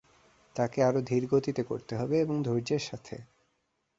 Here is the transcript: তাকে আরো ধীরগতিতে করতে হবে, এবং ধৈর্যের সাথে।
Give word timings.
তাকে 0.55 0.83
আরো 0.83 1.01
ধীরগতিতে 1.01 1.63
করতে 1.63 1.93
হবে, 1.95 2.15
এবং 2.19 2.35
ধৈর্যের 2.43 2.79
সাথে। 2.79 3.15